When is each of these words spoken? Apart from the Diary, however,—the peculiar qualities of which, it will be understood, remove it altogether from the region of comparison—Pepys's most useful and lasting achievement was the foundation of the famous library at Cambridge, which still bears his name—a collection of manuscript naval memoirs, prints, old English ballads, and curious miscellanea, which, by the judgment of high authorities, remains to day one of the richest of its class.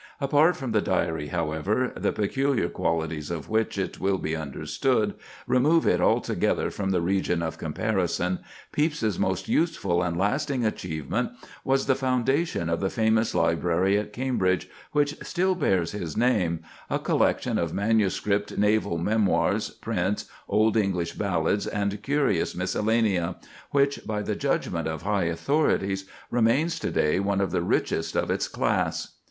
Apart 0.19 0.57
from 0.57 0.71
the 0.71 0.81
Diary, 0.81 1.27
however,—the 1.27 2.13
peculiar 2.13 2.67
qualities 2.69 3.29
of 3.29 3.49
which, 3.49 3.77
it 3.77 3.99
will 3.99 4.17
be 4.17 4.35
understood, 4.35 5.13
remove 5.45 5.85
it 5.85 6.01
altogether 6.01 6.71
from 6.71 6.89
the 6.89 7.03
region 7.03 7.43
of 7.43 7.59
comparison—Pepys's 7.59 9.19
most 9.19 9.47
useful 9.47 10.01
and 10.01 10.17
lasting 10.17 10.65
achievement 10.65 11.33
was 11.63 11.85
the 11.85 11.93
foundation 11.93 12.67
of 12.67 12.79
the 12.79 12.89
famous 12.89 13.35
library 13.35 13.95
at 13.95 14.11
Cambridge, 14.11 14.67
which 14.91 15.15
still 15.21 15.53
bears 15.53 15.91
his 15.91 16.17
name—a 16.17 16.97
collection 16.97 17.59
of 17.59 17.71
manuscript 17.71 18.57
naval 18.57 18.97
memoirs, 18.97 19.69
prints, 19.69 20.25
old 20.49 20.75
English 20.75 21.13
ballads, 21.13 21.67
and 21.67 22.01
curious 22.01 22.55
miscellanea, 22.55 23.35
which, 23.69 24.03
by 24.07 24.23
the 24.23 24.35
judgment 24.35 24.87
of 24.87 25.03
high 25.03 25.25
authorities, 25.25 26.05
remains 26.31 26.79
to 26.79 26.89
day 26.89 27.19
one 27.19 27.39
of 27.39 27.51
the 27.51 27.61
richest 27.61 28.15
of 28.17 28.31
its 28.31 28.47
class. 28.47 29.09